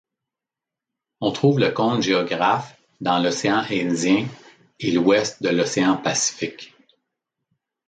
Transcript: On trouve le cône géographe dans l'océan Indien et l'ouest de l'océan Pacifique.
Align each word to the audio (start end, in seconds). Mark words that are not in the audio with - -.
On 1.19 1.31
trouve 1.31 1.59
le 1.59 1.69
cône 1.69 2.01
géographe 2.01 2.75
dans 3.01 3.19
l'océan 3.19 3.63
Indien 3.69 4.25
et 4.79 4.91
l'ouest 4.91 5.43
de 5.43 5.49
l'océan 5.49 5.95
Pacifique. 5.95 6.73